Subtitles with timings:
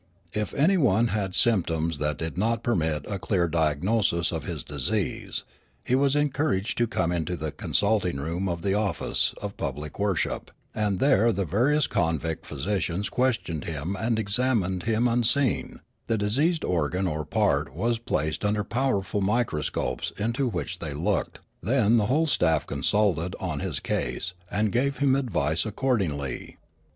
[0.33, 5.43] If anyone had symptoms that did not permit of a clear diagnosis of his disease,
[5.83, 9.99] he was en couraged to come into the consulting room of the office of public
[9.99, 16.17] worship, and there the various convict physi cians questioned him and examined him unseen; the
[16.17, 22.07] diseased organ or part was placed under powerful microscopes into which they looked; then the
[22.07, 26.55] whole staff consulted on his case and gave him advice accord ingly.